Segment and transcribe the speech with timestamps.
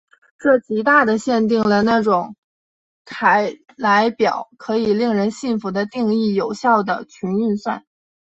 [0.39, 2.35] 这极大的限定了那种
[3.05, 7.85] 凯莱表可以令人信服的定义有效的群运算。